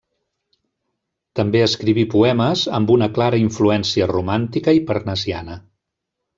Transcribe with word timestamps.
També 1.39 1.61
escriví 1.65 2.05
poemes 2.15 2.65
amb 2.79 2.95
una 2.95 3.11
clara 3.19 3.43
influència 3.43 4.11
romàntica 4.15 4.77
i 4.81 4.85
parnassiana. 4.91 5.63